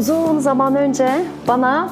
[0.00, 1.88] Uzun zaman önce bana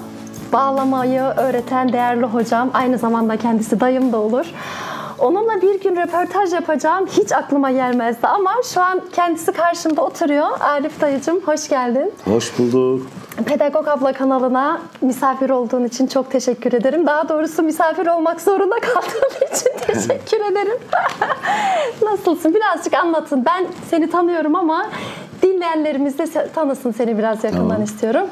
[0.52, 4.46] bağlamayı öğreten değerli hocam, aynı zamanda kendisi dayım da olur.
[5.18, 10.46] Onunla bir gün röportaj yapacağım hiç aklıma gelmezdi ama şu an kendisi karşımda oturuyor.
[10.60, 12.12] Arif dayıcım hoş geldin.
[12.24, 13.06] Hoş bulduk.
[13.46, 17.06] Pedagog Abla kanalına misafir olduğun için çok teşekkür ederim.
[17.06, 20.78] Daha doğrusu misafir olmak zorunda kaldığım için teşekkür ederim.
[22.02, 22.54] Nasılsın?
[22.54, 23.44] Birazcık anlatın.
[23.44, 24.86] Ben seni tanıyorum ama
[25.42, 27.82] dinleyenlerimiz de tanısın seni biraz yakından Tamam.
[27.82, 28.26] istiyorum.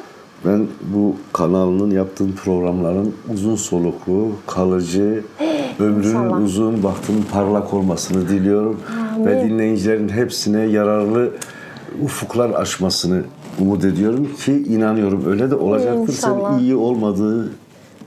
[0.45, 5.25] Ben bu kanalının yaptığın programların uzun soluklu, kalıcı,
[5.81, 6.41] ömrünün İnşallah.
[6.43, 8.81] uzun, bahtının parlak olmasını diliyorum.
[9.25, 11.31] Ve dinleyicilerin hepsine yararlı
[12.05, 13.23] ufuklar açmasını
[13.61, 16.13] umut ediyorum ki inanıyorum öyle de olacaktır.
[16.13, 16.53] İnşallah.
[16.53, 16.77] Sen iyi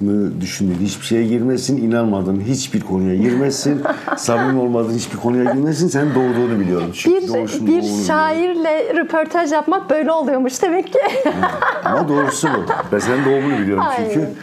[0.01, 3.81] olmadığını düşündüğün hiçbir şeye girmesin, inanmadığın hiçbir konuya girmesin,
[4.17, 5.87] samimi olmadığın hiçbir konuya girmesin.
[5.87, 6.89] Sen doğduğunu biliyorum.
[6.93, 8.03] Çünkü Bir, bir doğumunu biliyorum.
[8.07, 10.99] şairle röportaj yapmak böyle oluyormuş demek ki.
[11.85, 12.71] Ama doğrusu bu.
[12.91, 14.19] Ben senin doğumunu biliyorum çünkü.
[14.19, 14.33] Aynen.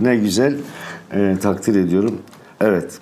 [0.00, 0.56] Ne güzel.
[1.14, 2.18] Ee, takdir ediyorum.
[2.60, 2.98] Evet.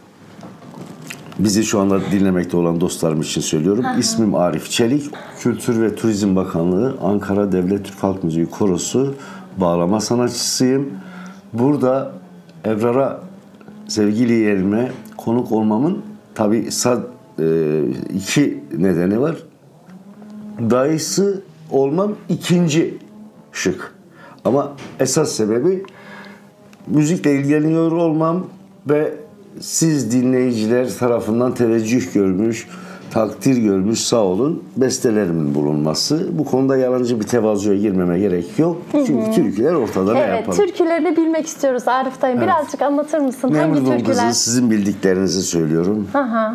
[1.39, 3.85] Bizi şu anda dinlemekte olan dostlarım için söylüyorum.
[3.99, 5.11] İsmim Arif Çelik.
[5.41, 9.15] Kültür ve Turizm Bakanlığı Ankara Devlet Türk Halk Müziği Korosu
[9.57, 10.91] bağlama sanatçısıyım.
[11.53, 12.13] Burada
[12.65, 13.21] Ebrar'a
[13.89, 16.03] sevgili yerime konuk olmamın
[16.35, 17.07] tabii sad-
[17.39, 17.85] e,
[18.15, 19.37] iki nedeni var
[20.71, 22.99] dayısı olmam ikinci
[23.53, 23.95] şık.
[24.45, 25.85] Ama esas sebebi
[26.87, 28.47] müzikle ilgileniyor olmam
[28.91, 29.15] ve
[29.61, 32.69] siz dinleyiciler tarafından teveccüh görmüş,
[33.11, 36.29] takdir görmüş sağ olun bestelerimin bulunması.
[36.33, 38.77] Bu konuda yalancı bir tevazuya girmeme gerek yok.
[38.93, 40.59] Çünkü türküler ortada ne evet, yapalım.
[40.59, 42.41] türkülerini bilmek istiyoruz Arif dayım.
[42.41, 43.49] Birazcık anlatır mısın?
[43.49, 44.29] Hangi Nemrud'un türküler?
[44.29, 46.09] kızı sizin bildiklerinizi söylüyorum.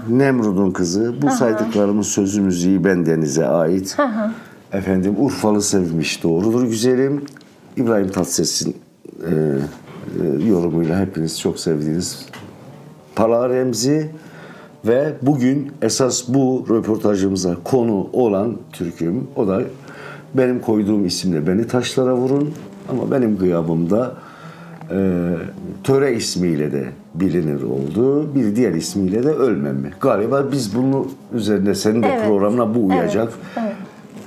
[0.09, 3.97] Nemrud'un kızı bu saydıklarımın sözü müziği bendenize ait.
[4.73, 7.25] Efendim Urfalı sevmiş doğrudur güzelim.
[7.77, 8.75] İbrahim Tatlıses'in
[9.21, 12.25] e, e, yorumuyla hepiniz çok sevdiğiniz
[13.15, 14.11] Pala Remzi
[14.87, 19.61] ve bugün esas bu röportajımıza konu olan türküm o da
[20.33, 22.49] benim koyduğum isimle Beni Taşlara Vurun
[22.89, 24.13] ama benim gıyabımda
[24.91, 24.97] e,
[25.83, 26.85] töre ismiyle de
[27.15, 28.35] bilinir oldu.
[28.35, 29.91] Bir diğer ismiyle de Ölmem mi?
[30.01, 32.27] Galiba biz bunu üzerine senin de Evet.
[32.27, 33.33] programına bu uyacak.
[33.57, 33.74] Evet, evet.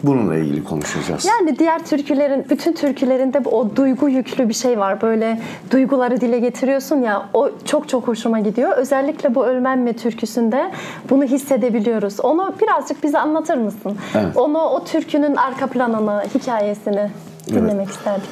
[0.02, 1.24] Bununla ilgili konuşacağız.
[1.24, 5.02] Yani diğer türkülerin, bütün türkülerinde o duygu yüklü bir şey var.
[5.02, 8.76] Böyle duyguları dile getiriyorsun ya, o çok çok hoşuma gidiyor.
[8.76, 10.70] Özellikle bu Ölmem mi türküsünde
[11.10, 12.20] bunu hissedebiliyoruz.
[12.20, 13.96] Onu birazcık bize anlatır mısın?
[14.14, 14.36] Evet.
[14.36, 17.10] Onu, o türkünün arka planını, hikayesini
[17.48, 18.30] dinlemek isterdik.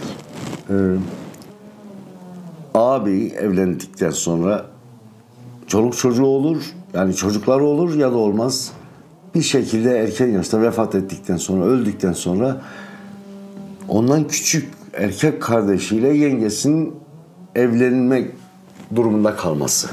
[2.75, 4.65] abi evlendikten sonra
[5.66, 6.75] çoluk çocuğu olur.
[6.94, 8.72] Yani çocuklar olur ya da olmaz.
[9.37, 12.61] Bir şekilde erken yaşta vefat ettikten sonra, öldükten sonra
[13.89, 16.95] ondan küçük erkek kardeşiyle yengesinin
[17.55, 18.31] evlenmek
[18.95, 19.89] durumunda kalması.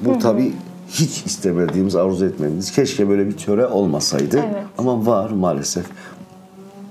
[0.00, 0.52] Bu tabii
[0.88, 2.72] hiç istemediğimiz, arzu etmediğimiz.
[2.72, 4.36] Keşke böyle bir töre olmasaydı.
[4.36, 4.64] Evet.
[4.78, 5.84] Ama var maalesef.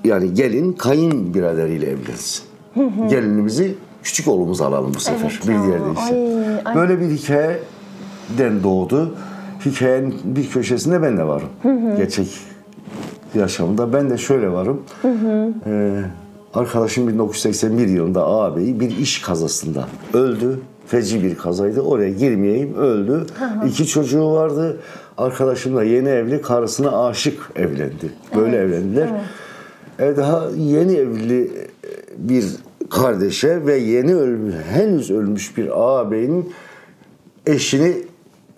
[0.03, 2.43] Yani gelin kayınbiraderiyle evlensin.
[3.09, 5.39] Gelinimizi küçük oğlumuz alalım bu sefer.
[5.39, 6.15] Evet bir ya, diğer deyişle.
[6.15, 6.75] ay, ay.
[6.75, 9.15] Böyle bir hikayeden doğdu.
[9.65, 11.49] Hikayenin bir köşesinde ben de varım.
[11.97, 12.27] Gerçek
[13.35, 14.81] yaşamında ben de şöyle varım.
[15.65, 16.01] Ee,
[16.53, 20.59] arkadaşım 1981 yılında ağabeyi bir iş kazasında öldü.
[20.87, 21.81] Feci bir kazaydı.
[21.81, 23.25] Oraya girmeyeyim öldü.
[23.67, 24.79] İki çocuğu vardı.
[25.17, 28.11] Arkadaşım da yeni evli karısına aşık evlendi.
[28.35, 29.09] Böyle evlendiler.
[29.99, 31.51] E daha yeni evli
[32.17, 32.45] bir
[32.89, 36.53] kardeşe ve yeni ölmüş, henüz ölmüş bir ağabeyin
[37.45, 37.97] eşini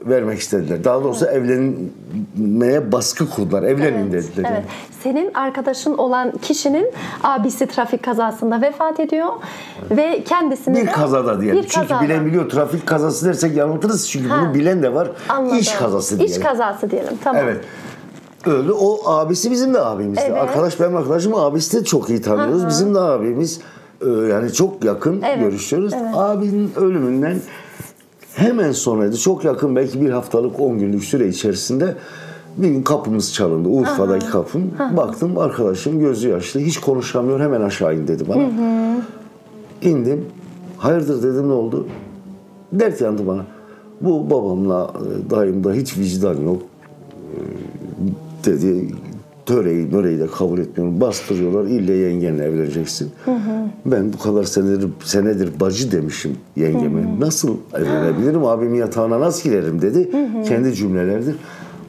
[0.06, 0.84] vermek istediler.
[0.84, 3.64] Daha doğrusu evlenmeye baskı kurdular.
[3.64, 4.50] Evlenin dediler.
[4.54, 4.64] Evet.
[5.04, 6.92] Senin arkadaşın olan kişinin
[7.24, 9.28] abisi trafik kazasında vefat ediyor
[9.92, 11.64] ve kendisini Bir de- kazada diyelim.
[11.64, 12.06] Bir Çünkü kazada.
[12.06, 12.50] bilen biliyor.
[12.50, 14.10] Trafik kazası dersek yanıltırız.
[14.10, 14.42] Çünkü Ha.
[14.42, 15.12] bunu bilen de var.
[15.30, 15.58] Anladım.
[15.58, 16.36] İş kazası diyelim.
[16.36, 17.14] İş kazası diyelim.
[17.24, 17.42] Tamam.
[17.46, 17.58] Evet.
[18.46, 20.22] Öyle o abisi bizim de abimizdi.
[20.28, 20.38] Evet.
[20.42, 22.68] Arkadaş benim arkadaşım abisi de çok iyi tanıyoruz.
[22.68, 23.60] Bizim de abimiz.
[24.06, 25.94] e, yani çok yakın Evet, görüşüyoruz.
[26.14, 27.38] Abinin ölümünden
[28.36, 29.18] hemen sonraydı.
[29.18, 31.96] Çok yakın belki bir haftalık 10 günlük süre içerisinde
[32.58, 33.70] bir gün kapımız çalındı.
[33.70, 34.72] Urfa'daki kapım.
[34.98, 36.60] Baktım arkadaşım gözü yaşlı.
[36.60, 37.40] Hiç konuşamıyor.
[37.40, 38.44] Hemen aşağı in dedi bana.
[39.82, 40.26] İndim.
[40.78, 41.88] Hayırdır dedim ne oldu?
[42.72, 43.46] Dert yandı bana.
[44.02, 46.62] Bu babamla e, dayımda hiç vicdan yok.
[47.34, 47.40] E,
[48.46, 48.88] dedi
[49.56, 51.02] töreyi möreyi de kabul etmiyorum.
[51.02, 51.64] Bastırıyorlar.
[51.66, 53.12] İlle yengenle evleneceksin.
[53.86, 57.20] Ben bu kadar senedir, senedir bacı demişim yengeme.
[57.20, 58.46] Nasıl evlenebilirim?
[58.46, 60.12] Abimin yatağına nasıl girerim dedi.
[60.48, 61.36] Kendi cümlelerdir.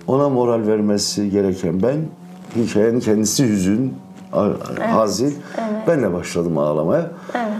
[0.06, 1.96] Ona moral vermesi gereken ben.
[2.56, 3.92] Hikayenin kendisi hüzün,
[4.32, 4.48] a-
[4.94, 5.34] hazin.
[5.86, 7.10] Ben de başladım ağlamaya.
[7.34, 7.51] Evet.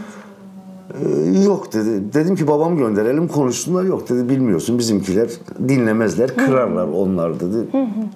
[0.93, 2.15] Ee, Yok dedi.
[2.15, 3.85] Dedim ki babamı gönderelim konuşsunlar.
[3.85, 5.29] Yok dedi bilmiyorsun bizimkiler
[5.69, 7.57] dinlemezler kırarlar onlar dedi.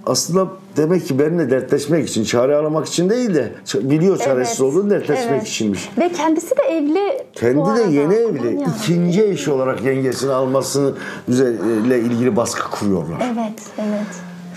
[0.06, 0.46] Aslında
[0.76, 4.72] demek ki benimle dertleşmek için çare aramak için değil de biliyor çaresiz Evet.
[4.72, 5.46] olduğunu dertleşmek Evet.
[5.46, 5.90] içinmiş.
[5.98, 7.22] Ve kendisi de evli.
[7.32, 8.48] Kendi de yeni evli.
[8.48, 8.66] Aman ya.
[8.78, 10.92] ikinci eş olarak yengesini almasını
[11.28, 13.32] üzerine ilgili baskı kuruyorlar.
[13.34, 14.06] Evet, evet.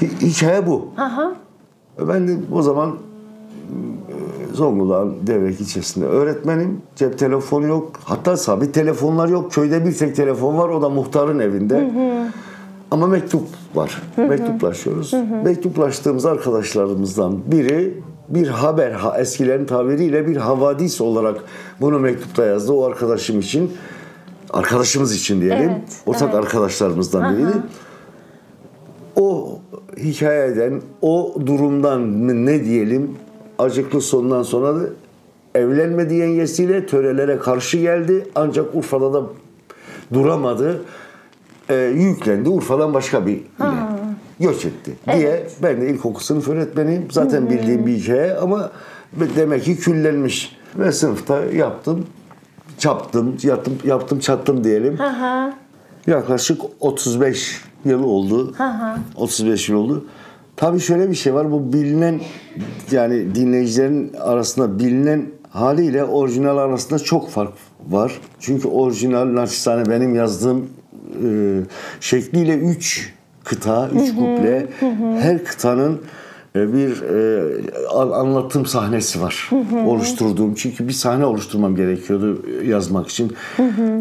[0.02, 0.88] Hi- Hikaye bu.
[0.98, 1.36] Aha.
[2.08, 2.96] Ben de o zaman
[4.60, 6.82] Zonguldak'ın Devrek ilçesinde öğretmenim.
[6.96, 7.92] Cep telefonu yok.
[8.04, 9.52] Hatta sabit telefonlar yok.
[9.52, 10.70] Köyde bir tek telefon var.
[10.70, 11.92] O da muhtarın evinde.
[12.92, 13.42] Ama mektup
[13.76, 14.02] var.
[14.18, 15.14] Mektuplaşıyoruz.
[15.44, 17.94] Mektuplaştığımız arkadaşlarımızdan biri
[18.30, 21.44] bir haber, ha- eskilerin tabiriyle bir havadis olarak
[21.82, 22.74] bunu mektupta yazdı.
[22.74, 23.72] O arkadaşım için,
[24.50, 25.70] arkadaşımız için diyelim.
[25.70, 26.36] Evet, ortak evet.
[26.36, 27.58] arkadaşlarımızdan biriydi
[29.16, 29.60] o
[29.98, 33.12] hikayeden, o durumdan ne diyelim
[33.60, 34.86] acıklı sondan sonra da
[35.56, 38.28] evlenmedi yengesiyle törelere karşı geldi.
[38.36, 39.24] Ancak Urfa'da da
[40.14, 40.82] duramadı.
[41.70, 42.50] Ee, yüklendi.
[42.50, 43.44] Urfa'dan başka bir ile
[44.40, 45.48] göç etti diye.
[45.64, 47.08] Ben de ilkokul sınıf öğretmeniyim.
[47.12, 48.72] Zaten bildiğim bir hikaye ama
[49.36, 50.56] demek ki küllenmiş.
[50.76, 52.06] Ve sınıfta yaptım,
[52.78, 55.02] çaptım, yaptım, yaptım, çattım diyelim.
[55.02, 55.54] Aha.
[56.08, 58.54] Yaklaşık 35 yıl oldu.
[59.16, 60.06] 35 yıl oldu.
[60.60, 61.52] Tabii şöyle bir şey var.
[61.52, 62.20] Bu bilinen
[62.92, 67.54] yani dinleyicilerin arasında bilinen haliyle orijinal arasında çok fark
[67.90, 68.12] var.
[68.40, 70.70] Çünkü orijinal naçizane benim yazdığım
[71.26, 71.30] e,
[72.00, 73.14] şekliyle 3
[73.44, 74.68] kıta, 3 kuple.
[75.20, 76.02] Her kıtanın
[76.56, 77.44] e, bir e,
[77.94, 79.50] an- anlatım sahnesi var
[79.86, 80.54] oluşturduğum.
[80.56, 83.34] Çünkü bir sahne oluşturmam gerekiyordu yazmak için.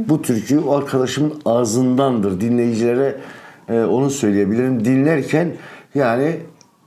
[0.09, 2.41] Bu türkü o arkadaşımın ağzındandır.
[2.41, 3.17] Dinleyicilere
[3.69, 4.85] e, onu söyleyebilirim.
[4.85, 5.53] Dinlerken
[5.95, 6.37] yani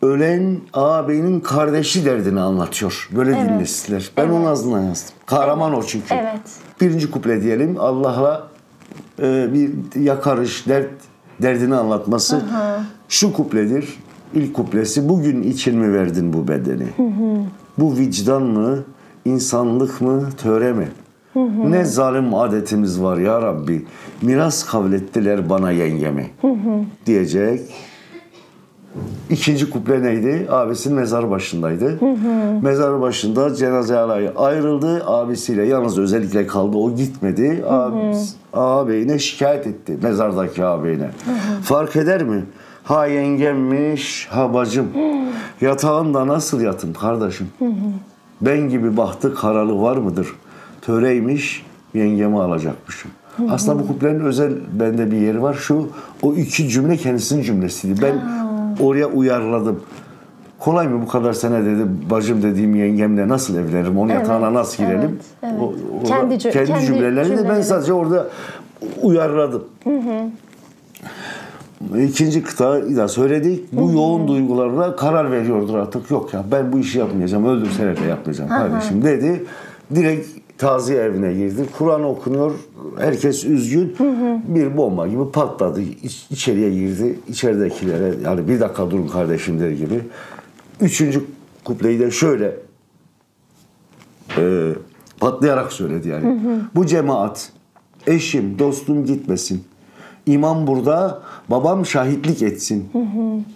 [0.01, 3.09] ölen ağabeyinin kardeşi derdini anlatıyor.
[3.15, 4.12] Böyle dinlesinler.
[4.18, 5.13] Ben onun ağzından yazdım.
[5.25, 6.13] Kahraman o çünkü.
[6.13, 6.42] Evet.
[6.81, 7.75] Birinci kuple diyelim.
[7.80, 8.48] Allah'la
[9.19, 10.89] e, bir yakarış, dert
[11.42, 12.42] derdini anlatması.
[13.09, 14.00] Şu kupledir.
[14.33, 16.88] İlk kuplesi bugün için mi verdin bu bedeni?
[17.77, 18.83] Bu vicdan mı,
[19.25, 20.88] insanlık mı, töre mi?
[21.69, 23.86] Ne zalim adetimiz var ya Rabbi.
[24.21, 26.30] Miras kavlettiler bana yengemi.
[27.06, 27.62] Diyecek.
[29.30, 30.48] İkinci kuple neydi?
[30.50, 32.00] Abisinin mezar başındaydı.
[32.62, 35.04] Mezar başında cenaze alayı ayrıldı.
[35.08, 36.78] Abisiyle yalnız özellikle kaldı.
[36.78, 37.64] O gitmedi.
[37.69, 39.98] Abis, ağabeyine şikayet etti.
[40.04, 41.10] Mezardaki ağabeyine.
[41.64, 42.44] Fark eder mi?
[42.83, 44.88] Ha yengemmiş, ha bacım.
[45.62, 47.48] Yatağında nasıl yatım kardeşim?
[48.42, 50.28] Ben gibi bahtı karalı var mıdır?
[50.81, 53.12] Töreymiş, yengemi alacakmışım.
[53.50, 55.54] Aslında bu kuplenin özel bende bir yeri var.
[55.54, 55.90] Şu
[56.21, 58.02] o iki cümle kendisinin cümlesiydi.
[58.02, 58.16] Ben
[58.80, 59.80] oraya uyarladım.
[60.59, 63.97] Kolay mı bu kadar sene dedi bacım dediğim yengemle nasıl evlenirim?
[63.99, 64.99] Onun yatağına nasıl girelim?
[65.44, 65.61] evet, evet.
[65.61, 67.63] O- o- Kendi kendi kendi cümlelerini de ben cümleleri.
[67.63, 68.28] sadece orada
[69.01, 69.63] uyarladım.
[71.99, 73.73] İkinci kıtayı da söyledik.
[73.73, 76.11] Bu yoğun duygularla karar veriyordur artık.
[76.11, 77.45] Yok ya ben bu işi yapmayacağım.
[77.45, 79.44] Öldürsene de yapmayacağım kardeşim dedi.
[79.95, 81.66] Direkt taziye evine girdi.
[81.78, 82.51] Kur'an okunuyor.
[83.00, 83.95] Herkes üzgün.
[84.47, 85.81] Bir bomba gibi patladı.
[85.81, 87.19] İç- içeriye girdi.
[87.28, 90.02] İçeridekilere yani bir dakika durun kardeşim der gibi.
[90.81, 91.23] Üçüncü
[91.64, 92.56] kupleyi de şöyle
[94.38, 94.71] e,
[95.19, 96.40] patlayarak söyledi yani.
[96.76, 97.52] Bu cemaat
[98.07, 99.64] eşim, dostum gitmesin.
[100.26, 102.90] İmam burada, babam şahitlik etsin.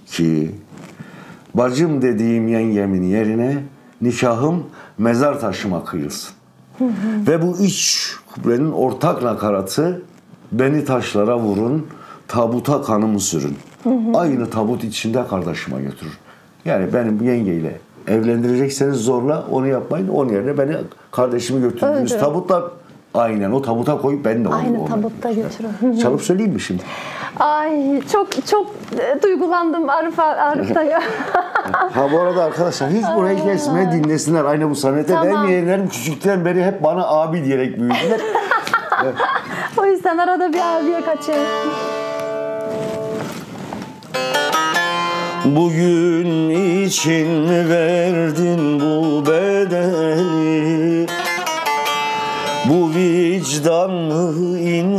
[0.08, 0.51] Ki
[1.53, 3.63] bacım dediğim yengemin yerine
[4.01, 4.63] nikahım
[4.98, 6.34] mezar taşıma kıyılsın.
[7.27, 10.01] Ve bu iç kubbenin ortak nakaratı
[10.51, 11.88] beni taşlara vurun,
[12.27, 13.58] tabuta kanımı sürün.
[14.13, 16.17] Aynı tabut içinde kardeşime götürür.
[16.65, 20.08] Yani benim yengeyle evlendirecekseniz zorla onu yapmayın.
[20.08, 20.75] Onun yerine beni
[21.12, 22.72] kardeşimi götürdüğünüz tabutla
[23.15, 24.55] Aynen o tabuta koyup ben de onu.
[24.55, 25.98] Aynı tabutta götürün.
[25.98, 26.84] Çalıp söyleyeyim mi şimdi?
[27.39, 28.68] Ay çok çok
[29.00, 31.00] e, duygulandım Arif, Arif dayı.
[31.94, 35.13] Ha bu arada arkadaşlar hiç buraya kesme dinlesinler aynı bu sanete.
[35.13, 35.27] Tamam.
[35.27, 38.22] Benim yeğenlerim küçükten beri hep bana abi diyerek büyüdüler.
[39.77, 41.38] o yüzden arada bir abiye kaçıyor.
[45.46, 46.50] Bugün
[46.86, 49.45] için verdin bu bedeli?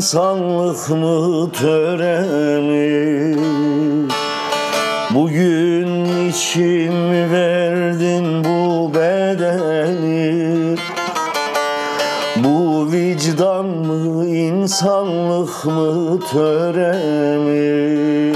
[0.06, 2.20] İnsanlık mı, töre
[2.60, 3.36] mi?
[5.10, 10.76] Bugün için mi verdin bu bedeli?
[12.36, 18.32] Bu vicdan mı, insanlık mı, töre mi?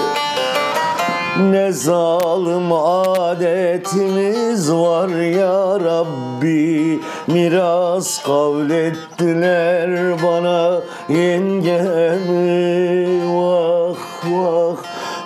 [1.50, 10.80] Ne zalim adetimiz var ya Rabbi Miras kavlettiler bana
[11.10, 14.76] yengemi Vah vah.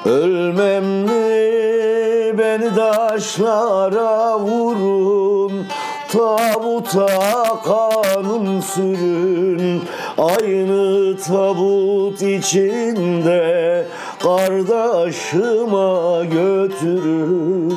[0.05, 2.39] Ölmem mi?
[2.39, 5.67] Beni taşlara vurun.
[6.13, 7.07] Tabuta
[7.65, 9.83] kanım sürün.
[10.19, 13.85] Aynı tabut içinde
[14.25, 17.75] Kardeşime götürün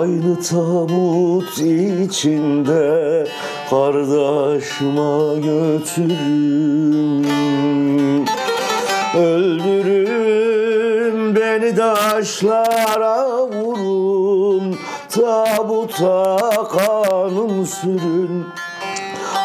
[0.00, 3.26] Aynı tabut içinde
[3.70, 7.24] Kardeşime götürün
[9.18, 10.56] Öldürün
[11.36, 14.76] beni taşlara vurun
[15.08, 16.38] Tabuta
[16.72, 18.46] kanım sürün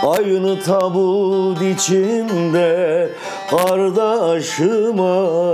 [0.03, 3.09] Aynı tabut içinde
[3.49, 5.09] Kardeşime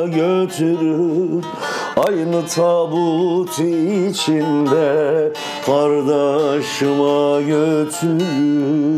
[0.07, 1.45] götürün
[1.97, 5.33] Aynı tabut içinde
[5.65, 8.95] Kardeşime götürün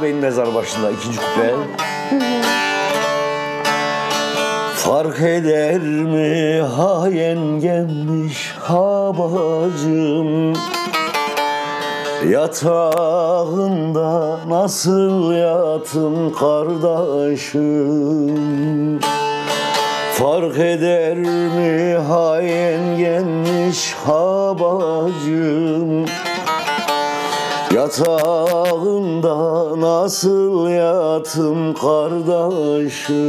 [0.00, 1.54] ağabeyin mezar başında ikinci kuple.
[4.74, 6.62] Fark eder mi?
[6.62, 10.52] Ha yengemmiş ha bacım.
[12.30, 13.70] Yatağında
[14.48, 17.60] nasıl yatın kardeşim?
[20.12, 21.98] Fark eder mi?
[22.08, 26.09] Ha yengenmiş ha bacım
[27.80, 29.36] Yatağında
[29.80, 33.20] nasıl yatım kardeşim?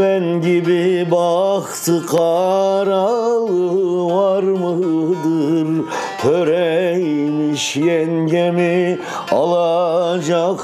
[0.00, 3.66] Ben gibi bahtı karalı
[4.14, 5.84] var mıdır?
[6.22, 8.98] Töreymiş yengemi
[9.32, 10.62] alacakmışım.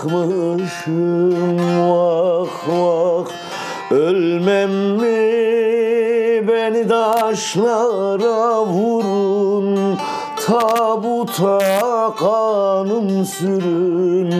[1.90, 3.24] Vah vah.
[3.90, 5.38] Ölmem mi
[6.48, 8.97] beni taşlara vurun
[10.48, 14.34] Tabuta kanım sürün.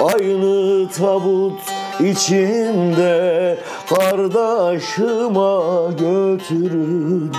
[0.00, 1.60] Aynı tabut
[2.00, 5.50] içinde Kardeşime
[5.90, 7.32] götürün.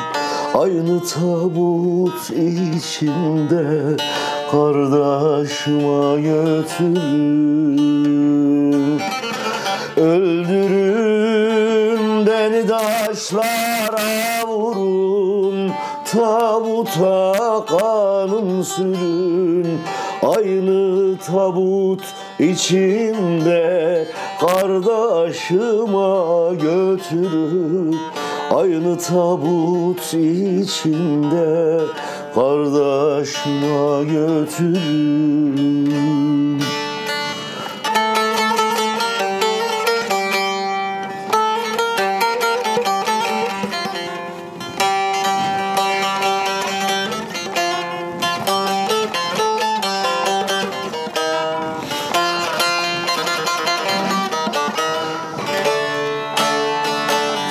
[0.53, 3.97] Aynı tabut içinde
[4.51, 7.55] Kardeşime götürün.
[9.97, 11.25] Öldürün
[12.27, 15.71] beni taşlara vurun.
[16.11, 17.34] Tabuta
[18.63, 19.79] sürün
[20.21, 22.03] Aynı tabut
[22.39, 24.07] içinde
[24.39, 26.05] Kardeşime
[26.55, 27.95] götürün
[28.51, 31.79] Aynı tabut içinde
[32.35, 35.05] Kardeşime götürün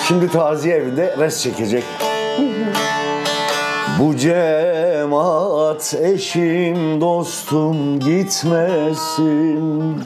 [0.08, 1.84] Şimdi taziye evinde res çekecek.
[4.00, 10.02] Bu cemaat eşim dostum gitmesin.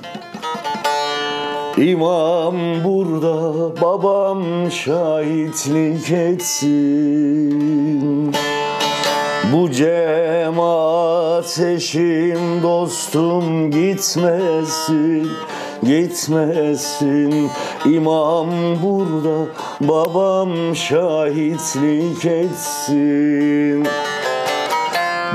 [1.76, 7.52] İmam burada babam şahitlik etsin.
[9.52, 15.30] Bu cemaat eşim dostum gitmesin
[15.82, 17.50] gitmesin.
[17.84, 18.48] İmam
[18.82, 19.46] burada
[19.80, 23.86] babam şahitlik etsin.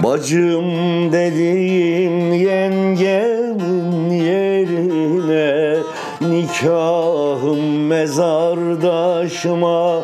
[0.04, 0.66] Bacım
[1.12, 5.78] dediğim yengemin yerine
[6.22, 10.02] Nikahım mezardaşıma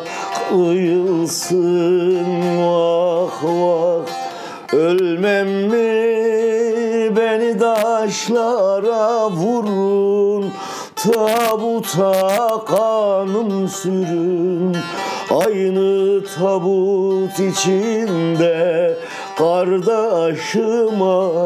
[0.48, 2.26] kıyılsın.
[2.62, 4.06] Vah vah.
[4.72, 6.09] Ölmem mi
[8.00, 10.52] taşlara vurun
[10.96, 14.76] Tabuta kanım sürün.
[15.30, 18.96] Aynı tabut içinde
[19.38, 20.78] Kardeşime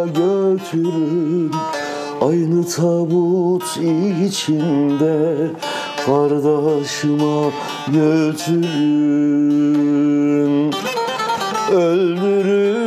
[0.07, 1.53] götürün.
[2.21, 3.77] Aynı tabut
[4.27, 5.49] içinde
[6.07, 7.51] Kardeşime
[7.89, 9.35] götürün.
[11.73, 12.84] Öldürün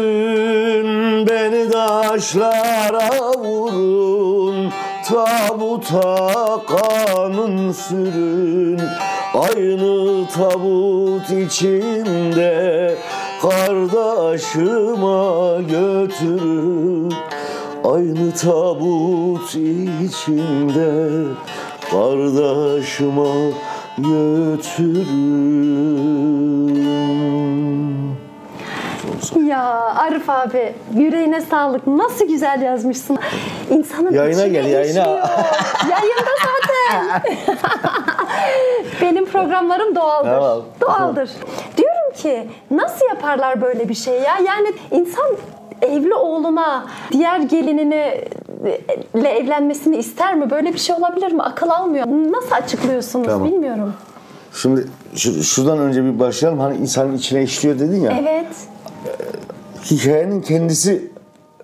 [2.17, 4.71] taşlara vurun
[5.07, 8.81] Tabuta kanın sürün.
[9.33, 12.95] Aynı tabut içinde
[13.41, 14.81] Kardeşime
[15.61, 17.13] götürün.
[17.83, 21.23] Aynı tabut içinde
[21.91, 23.51] Kardeşime
[23.97, 25.57] götürün
[29.35, 29.63] Ya
[29.95, 31.87] Arif abi yüreğine sağlık.
[31.87, 33.17] Nasıl güzel yazmışsın.
[33.69, 34.99] İnsanın Yayına gel, yayına.
[35.89, 37.21] Yayında zaten.
[39.01, 40.29] Benim programlarım doğaldır.
[40.29, 40.61] Tamam.
[40.81, 41.29] Doğaldır.
[41.77, 44.37] Diyorum ki nasıl yaparlar böyle bir şey ya?
[44.47, 45.25] Yani insan
[45.81, 48.21] evli oğluna diğer gelinine
[49.15, 50.49] ile evlenmesini ister mi?
[50.49, 51.41] Böyle bir şey olabilir mi?
[51.43, 52.05] Akıl almıyor.
[52.07, 53.47] Nasıl açıklıyorsunuz Tamam.
[53.47, 53.93] bilmiyorum.
[54.53, 56.59] Şimdi şu- şuradan önce bir başlayalım.
[56.59, 58.13] Hani insanın içine işliyor dedin ya.
[58.21, 58.47] Evet.
[59.91, 61.11] Hikayenin kendisi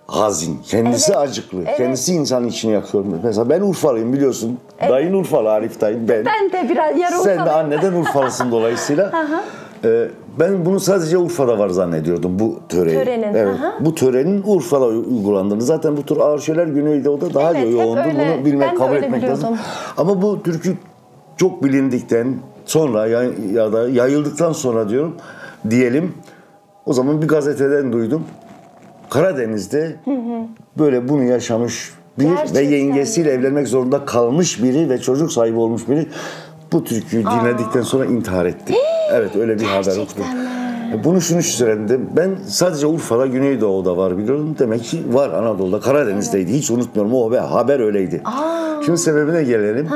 [0.08, 1.78] hazin, kendisi Evet, acıklı, evet.
[1.78, 3.06] kendisi insanın içini yakıyor.
[3.24, 4.58] Mesela ben Urfalıyım biliyorsun.
[4.90, 6.26] Dayın Urfalı, Arif dayın ben.
[6.26, 7.54] Ben de biraz yarı Sen de Urfalı.
[7.54, 9.12] anneden Urfalısın dolayısıyla.
[9.86, 10.08] Ee,
[10.40, 12.98] ben bunu sadece Urfa'da var zannediyordum bu töreyi.
[13.00, 13.56] Törenin, Evet.
[13.60, 13.74] aha.
[13.80, 15.62] Bu törenin Urfa'da uygulandığını.
[15.62, 17.84] Zaten bu tür ağır şeyler Güneydoğu'da daha Evet, öyle.
[17.84, 19.50] Bunu bilmek, Ben kabul etmek lazım.
[19.50, 19.58] biliyordum.
[19.98, 20.78] Ama bu türkü
[21.38, 25.16] çok bilindikten sonra ya, ya da yayıldıktan sonra diyorum
[25.70, 26.14] diyelim.
[26.86, 28.24] O zaman bir gazeteden duydum.
[29.10, 29.96] Karadeniz'de
[30.78, 35.90] böyle bunu yaşamış bir Gerçekten ve yengesiyle evlenmek zorunda kalmış biri ve çocuk sahibi olmuş
[35.90, 36.08] biri
[36.72, 38.74] bu türküyü dinledikten sonra intihar etti.
[39.12, 40.26] evet öyle bir haber okudum.
[41.04, 42.10] Bunu şunu söyledim.
[42.16, 44.56] Ben sadece Urfa'da, Güneydoğu'da var biliyorum.
[44.60, 46.54] Demek ki var Anadolu'da, Karadeniz'deydi.
[46.54, 47.14] Hiç unutmuyorum.
[47.14, 48.22] O haber, öyleydi.
[48.86, 49.88] Şimdi sebebine gelelim.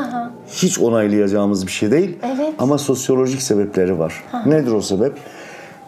[0.47, 2.19] Hiç onaylayacağımız bir şey değil.
[2.23, 2.54] Evet.
[2.60, 4.23] Ama sosyolojik sebepleri var.
[4.45, 5.13] Nedir o sebep?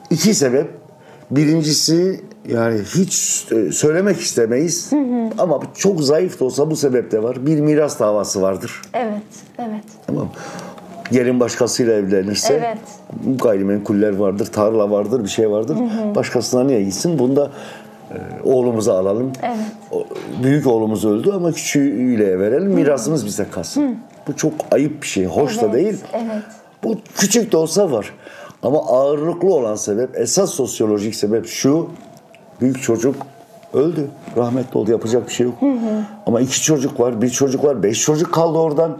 [0.09, 0.78] İki sebep.
[1.31, 3.13] Birincisi yani hiç
[3.75, 4.91] söylemek istemeyiz.
[5.37, 7.45] Ama çok zayıf da olsa bu sebep de var.
[7.45, 8.81] Bir miras davası vardır.
[8.93, 9.21] Evet,
[9.59, 9.83] evet.
[10.07, 10.29] Tamam?
[11.11, 12.77] Gelin başkasıyla evlenirse Evet.
[13.39, 15.77] gayrimenkuller vardır, tarla vardır, bir şey vardır.
[16.15, 17.19] Başkasına niye gitsin?
[17.19, 17.51] Bunda
[18.11, 19.31] e, oğlumuzu alalım.
[19.43, 20.05] Evet.
[20.43, 22.71] Büyük oğlumuz öldü ama küçüğüyle verelim.
[22.71, 23.97] Mirasımız bize kalsın.
[24.27, 25.25] Bu çok ayıp bir şey.
[25.25, 25.97] Hoş da Evet, değil.
[26.13, 26.43] evet.
[26.83, 28.13] Bu küçük de olsa var.
[28.63, 31.89] Ama ağırlıklı olan sebep, esas sosyolojik sebep şu.
[32.61, 33.15] Büyük çocuk
[33.73, 34.07] öldü.
[34.37, 34.91] Rahmetli oldu.
[34.91, 35.55] Yapacak bir şey yok.
[36.25, 38.97] Ama iki çocuk var, bir çocuk var, beş çocuk kaldı oradan.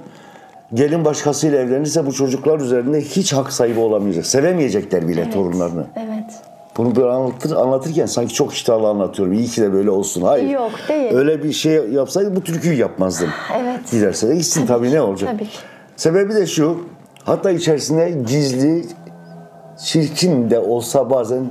[0.74, 4.26] Gelin başkasıyla evlenirse bu çocuklar üzerinde hiç hak sahibi olamayacak.
[4.26, 5.86] Sevemeyecekler bile torunlarını.
[5.96, 6.42] Evet.
[6.78, 9.34] Bunu böyle anlatır, anlatırken sanki çok iştahlı anlatıyorum.
[9.34, 10.22] İyi ki de böyle olsun.
[10.22, 10.50] Hayır.
[10.50, 11.14] Yok, değil.
[11.14, 13.30] Öyle bir şey yapsaydı bu türküyü yapmazdım.
[13.62, 13.92] Evet.
[13.92, 15.30] Giderse de gitsin tabii, ne olacak?
[15.34, 15.48] tabii.
[15.96, 16.78] Sebebi de şu.
[17.24, 18.86] Hatta içerisinde gizli,
[19.84, 21.46] çirkin de olsa bazen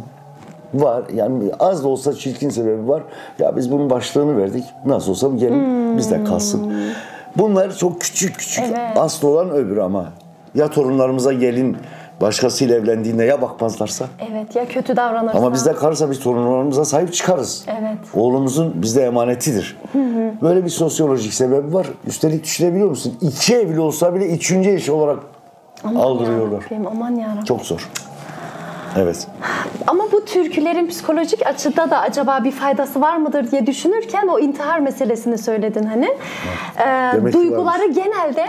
[0.74, 1.02] var.
[1.14, 3.02] Yani az da olsa çirkin sebebi var.
[3.38, 4.64] Ya biz bunun başlığını verdik.
[4.86, 6.72] Nasıl olsa bu gelin bizde kalsın.
[7.36, 8.64] Bunlar çok küçük küçük.
[8.68, 8.96] Evet.
[8.96, 10.12] Asıl olan öbür ama.
[10.54, 11.76] Ya torunlarımıza gelin
[12.20, 14.06] başkasıyla evlendiğinde ya bakmazlarsa?
[14.30, 15.38] Evet ya kötü davranırsa.
[15.38, 17.64] Ama bizde kalırsa biz torunlarımıza sahip çıkarız.
[17.80, 17.98] Evet.
[18.14, 19.76] Oğlumuzun bizde emanetidir.
[20.42, 21.86] Böyle bir sosyolojik sebebi var.
[22.06, 23.14] Üstelik düşünebiliyor musun?
[23.20, 25.18] İki evli olsa bile üçüncü eş olarak
[25.84, 26.64] aldırıyorlar.
[26.90, 27.44] Aman yarabbim.
[27.44, 27.88] Çok zor.
[28.96, 29.26] Evet.
[29.86, 34.78] Ama bu türkülerin psikolojik açıda da acaba bir faydası var mıdır diye düşünürken o intihar
[34.78, 36.08] meselesini söyledin hani.
[37.14, 38.46] Demek ki duyguları genelde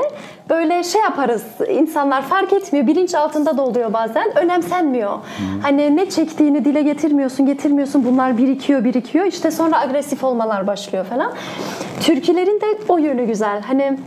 [0.49, 1.43] böyle şey yaparız.
[1.69, 2.87] İnsanlar fark etmiyor.
[2.87, 4.37] Bilinç altında da oluyor bazen.
[4.37, 5.17] Önemsenmiyor.
[5.61, 8.05] Hani ne çektiğini dile getirmiyorsun, getirmiyorsun.
[8.05, 9.25] Bunlar birikiyor, birikiyor.
[9.25, 11.31] İşte sonra agresif olmalar başlıyor falan.
[12.01, 13.61] Türkülerin de o yönü güzel.
[13.61, 13.97] Hani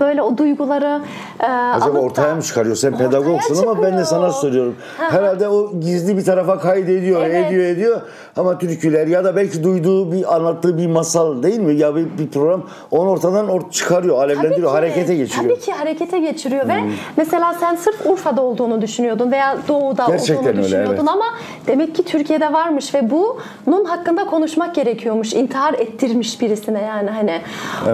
[0.00, 1.00] böyle o duyguları
[1.40, 2.76] e, Acaba alıp da- ortaya mı çıkarıyor?
[2.76, 4.32] Sen pedagogsun ama ben de sana çıkıyor.
[4.32, 4.76] soruyorum.
[4.98, 7.46] Herhalde o gizli bir tarafa kaydediyor, Evet.
[7.46, 8.00] ediyor, ediyor.
[8.36, 11.74] Ama türküler ya da belki duyduğu bir anlattığı bir masal değil mi?
[11.74, 15.44] Ya bir, bir program onu ortadan or çıkarıyor, alevlendiriyor, Tabii ki, harekete geçiriyor.
[15.56, 16.74] Tabii ki harekete geçiriyor ve
[17.16, 21.08] mesela sen sırf Urfa'da olduğunu düşünüyordun veya Doğu'da Gerçekten olduğunu öyle, düşünüyordun evet.
[21.08, 21.24] ama
[21.66, 25.32] demek ki Türkiye'de varmış ve bunun hakkında konuşmak gerekiyormuş.
[25.32, 27.40] İntihar ettirmiş birisine yani hani.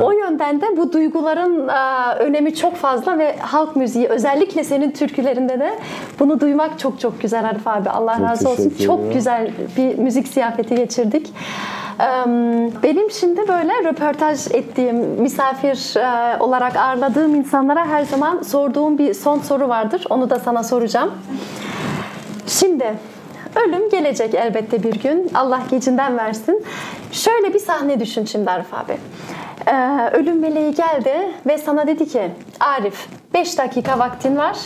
[0.02, 5.60] O yönden de bu duyguların e, önemi çok fazla ve halk müziği özellikle senin türkülerinde
[5.60, 5.78] de
[6.20, 7.90] bunu duymak çok çok güzel Arif abi.
[7.90, 8.72] Allah Çok razı olsun.
[8.84, 11.32] Çok güzel bir müzik ziyafeti geçirdik.
[12.82, 19.38] Benim şimdi böyle röportaj ettiğim, misafir e, olarak ağırladığım insanlara her zaman sorduğum bir son
[19.38, 20.06] soru vardır.
[20.10, 21.10] Onu da sana soracağım.
[22.46, 22.94] Şimdi
[23.66, 25.30] ölüm gelecek elbette bir gün.
[25.34, 26.64] Allah gecinden versin.
[27.12, 28.96] Şöyle bir sahne düşün şimdi Arif abi.
[29.66, 34.56] Ee, ölüm meleği geldi ve sana dedi ki Arif 5 dakika vaktin var.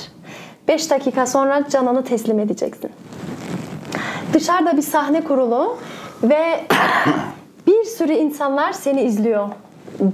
[0.69, 2.91] 5 dakika sonra canını teslim edeceksin.
[4.33, 5.77] Dışarıda bir sahne kurulu
[6.23, 6.61] ve
[7.67, 9.49] bir sürü insanlar seni izliyor.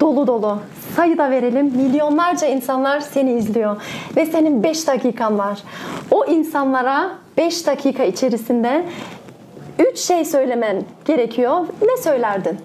[0.00, 0.58] Dolu dolu.
[0.96, 1.66] Sayı da verelim.
[1.66, 3.82] Milyonlarca insanlar seni izliyor.
[4.16, 5.62] Ve senin 5 dakikan var.
[6.10, 8.84] O insanlara 5 dakika içerisinde
[9.78, 11.66] 3 şey söylemen gerekiyor.
[11.82, 12.58] Ne söylerdin?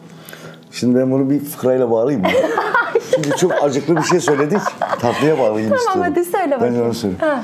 [0.79, 2.29] Şimdi ben bunu bir fıkrayla bağlayayım mı?
[3.13, 4.59] Şimdi çok acıklı bir şey söyledik.
[4.99, 6.01] Tatlıya bağlayayım Tamam istiyorum.
[6.01, 6.85] hadi söyle Ben bakayım.
[6.85, 7.21] onu söyleyeyim.
[7.21, 7.43] Ha.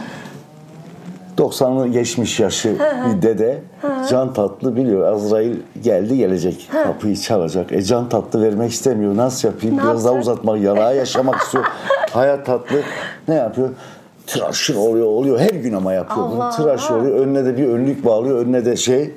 [1.38, 2.76] 90'lı geçmiş yaşı
[3.08, 3.62] bir dede
[4.10, 5.14] can tatlı biliyor.
[5.14, 6.70] Azrail geldi gelecek.
[6.84, 7.72] Kapıyı çalacak.
[7.72, 9.18] E can tatlı vermek istemiyor.
[9.18, 9.78] Nasıl yapayım?
[9.78, 10.34] Ne Biraz daha yapacak?
[10.34, 11.64] uzatmak, yarağı yaşamak istiyor.
[12.12, 12.82] Hayat tatlı.
[13.28, 13.70] Ne yapıyor?
[14.28, 15.40] Tıraşır oluyor, oluyor.
[15.40, 16.44] Her gün ama yapıyor bunu.
[16.44, 16.50] Allah.
[16.52, 17.20] Tıraş oluyor.
[17.20, 18.40] Önüne de bir önlük bağlıyor.
[18.40, 19.12] Önüne de şey,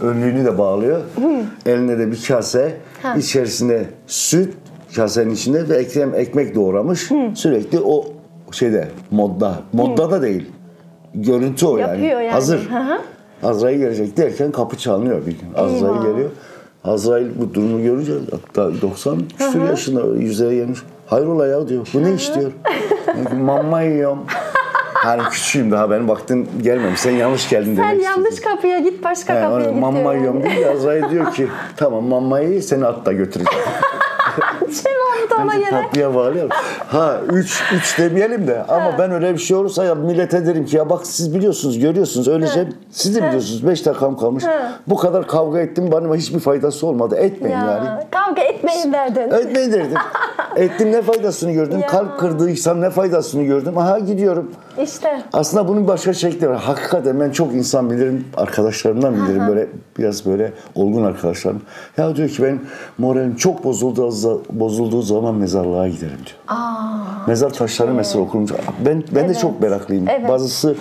[0.00, 1.00] önlüğünü de bağlıyor.
[1.66, 2.76] Eline de bir kase.
[3.04, 3.14] Ha.
[3.16, 4.54] içerisinde süt,
[4.96, 7.10] kasenin içinde ve ekrem ekmek doğramış.
[7.34, 8.04] Sürekli o
[8.52, 9.54] şeyde modda.
[9.72, 10.50] Modda da değil.
[11.14, 11.90] Görüntü o yani.
[11.90, 12.32] Yapıyor yani.
[12.32, 12.70] Hazır.
[12.70, 12.98] Hı hı.
[13.42, 15.54] Azrail gelecek derken kapı çalınıyor bir gün.
[15.56, 16.02] Azrail Eyvah.
[16.02, 16.30] geliyor.
[16.84, 20.78] Azrail bu durumu görünce hatta 90 küsur yaşında yüzeye gelmiş.
[21.06, 21.88] Hayrola ya diyor.
[21.94, 22.52] Bu ne iş diyor.
[23.40, 24.18] Mamma yiyorum.
[25.04, 27.00] Hani küçüğüm daha benim vaktin gelmemiş.
[27.00, 28.50] Sen yanlış geldin Sen demek yanlış istedim.
[28.54, 30.74] kapıya git başka He, kapıya git mamma yiyorum diyor.
[30.74, 33.64] Azrail diyor ki tamam mammayı seni at da götüreceğim.
[34.60, 35.70] Cevabı da ona Bence göre.
[35.70, 36.50] tatlıya bağlayalım.
[36.88, 40.76] Ha üç, üç demeyelim de ama ben öyle bir şey olursa ya millete derim ki
[40.76, 44.44] ya bak siz biliyorsunuz görüyorsunuz öylece siz de biliyorsunuz beş dakikam kalmış.
[44.86, 47.16] Bu kadar kavga ettim bana hiçbir faydası olmadı.
[47.16, 47.86] Etmeyin yani.
[47.86, 49.20] Ya, kavga etmeyin derdin.
[49.30, 49.98] Etmeyin derdim.
[50.56, 51.78] Ettim ne faydasını gördüm.
[51.80, 51.86] Ya.
[51.86, 53.78] Kalp kırdıysam ne faydasını gördüm.
[53.78, 54.50] Aha gidiyorum.
[54.82, 55.22] İşte.
[55.32, 56.56] Aslında bunun başka şekli var.
[56.60, 61.62] Hakikaten ben çok insan bilirim, arkadaşlarımdan bilirim böyle biraz böyle olgun arkadaşlarım.
[61.96, 62.58] Ya diyor ki ben
[62.98, 66.38] moralim çok bozulduğu, bozulduğu zaman mezarlığa giderim diyor.
[66.48, 66.94] Aa,
[67.26, 69.40] Mezar taşları mesela okununca ben ben de Evet.
[69.40, 70.08] çok meraklıyım.
[70.08, 70.28] Evet.
[70.28, 70.74] Bazısı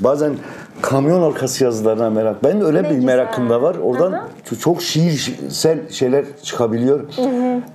[0.00, 0.32] bazen
[0.82, 2.44] kamyon arkası yazılarına merak.
[2.44, 3.04] Ben de öyle Ne bir güzel.
[3.06, 3.76] merakım da var.
[3.82, 4.12] Oradan
[4.50, 7.00] ç- çok şiirsel şeyler çıkabiliyor.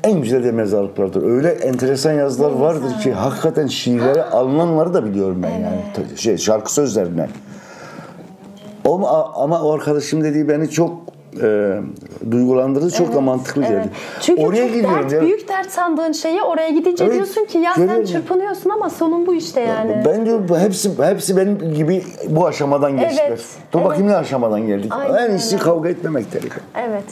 [0.04, 1.24] En güzel de mezarlıklardır.
[1.24, 5.82] Öyle enteresan yazılar vardır ki hakikaten şiirlere alınanları da biliyorum ben yani.
[5.94, 7.28] Ta- Şey şarkı sözlerine.
[8.86, 10.92] Ama, ama o arkadaşım dediği beni çok
[11.44, 11.80] e,
[12.32, 12.92] duygulandırdı.
[12.92, 13.72] Çok da mantıklı evet.
[13.72, 13.90] geldi.
[14.22, 15.22] Çünkü Oraya çok dert, ya.
[15.22, 19.36] büyük dert sandığın şeyi oraya gidince Evet, diyorsun ki ya sen çırpınıyorsun ama sonun bu
[19.36, 20.04] işte yani.
[20.06, 23.26] Ben diyorum hepsi hepsi benim gibi bu aşamadan geçtiler.
[23.28, 23.90] Evet, Dur evet.
[23.90, 24.92] bakayım ne aşamadan geldik.
[24.96, 25.64] Aynen en iyisi öyle.
[25.64, 26.44] kavga etmemektir.
[26.76, 27.04] Evet.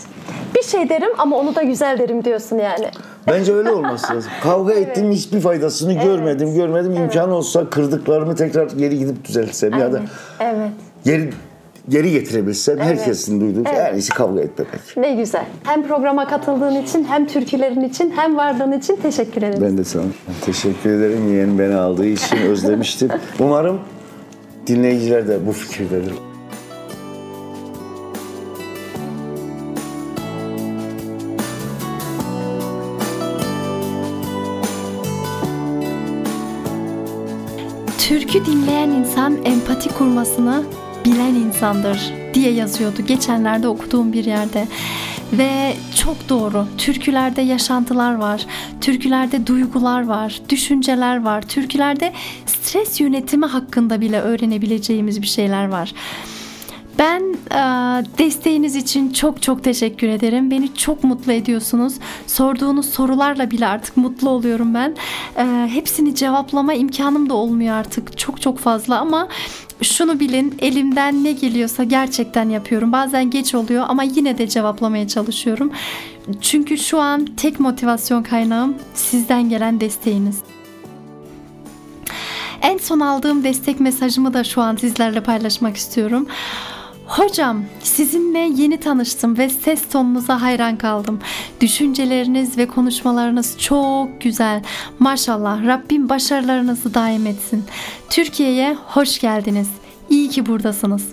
[0.56, 2.88] Bir şey derim ama onu da güzel derim diyorsun yani.
[3.28, 4.32] Bence öyle olması lazım.
[4.44, 6.56] Kavga ettim hiçbir faydasını görmedim.
[6.56, 10.02] Görmedim imkan olsa kırdıklarımı tekrar geri gidip düzeltsem ya da
[10.40, 10.70] Evet.
[11.06, 11.30] geri
[11.90, 13.88] geri getirebilsem herkesin duyduğu Evet.
[13.92, 14.98] en iyisi kavga etmemek.
[14.98, 15.46] Ne güzel.
[15.64, 19.64] Hem programa katıldığın için hem türkülerin için hem varlığın için teşekkür ederim.
[19.64, 20.04] Ben de sana
[20.46, 21.34] teşekkür ederim.
[21.34, 23.10] Yeğen beni aldığı için özlemiştim.
[23.40, 23.80] Umarım
[24.68, 26.14] dinleyiciler de bu fikirdedir.
[38.00, 40.64] Türkü dinleyen insan empati kurmasını
[41.06, 44.68] bilen insandır diye yazıyordu geçenlerde okuduğum bir yerde.
[45.34, 46.68] Ve çok doğru.
[46.78, 48.46] Türkülerde yaşantılar var.
[48.82, 51.42] Türkülerde duygular var, düşünceler var.
[51.42, 52.14] Türkülerde
[52.46, 55.94] stres yönetimi hakkında bile öğrenebileceğimiz bir şeyler var.
[57.00, 57.58] Ben e,
[58.18, 60.52] desteğiniz için çok çok teşekkür ederim.
[60.52, 61.94] Beni çok mutlu ediyorsunuz.
[62.28, 64.96] Sorduğunuz sorularla bile artık mutlu oluyorum ben.
[65.38, 68.18] E, hepsini cevaplama imkanım da olmuyor artık.
[68.18, 69.28] Çok çok fazla ama
[69.84, 72.92] şunu bilin elimden ne geliyorsa gerçekten yapıyorum.
[72.92, 75.72] Bazen geç oluyor ama yine de cevaplamaya çalışıyorum.
[76.42, 80.40] Çünkü şu an tek motivasyon kaynağım sizden gelen desteğiniz.
[82.62, 86.28] En son aldığım destek mesajımı da şu an sizlerle paylaşmak istiyorum.
[87.08, 91.20] Hocam, sizinle yeni tanıştım ve ses tonunuza hayran kaldım.
[91.62, 94.64] Düşünceleriniz ve konuşmalarınız çok güzel.
[95.00, 97.64] Maşallah Rabbim başarılarınızı daim etsin.
[98.10, 99.68] Türkiye'ye hoş geldiniz.
[100.10, 101.04] İyi ki buradasınız.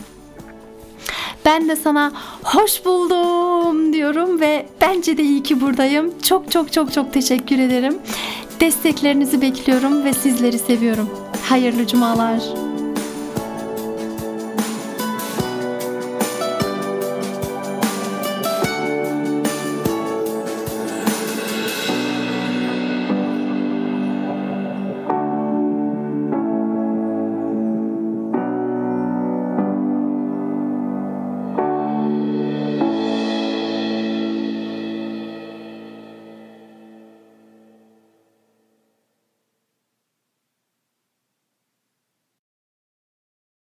[1.45, 6.15] Ben de sana hoş buldum diyorum ve bence de iyi ki buradayım.
[6.23, 7.99] Çok çok çok çok teşekkür ederim.
[8.61, 11.11] Desteklerinizi bekliyorum ve sizleri seviyorum.
[11.49, 12.70] Hayırlı cumalar.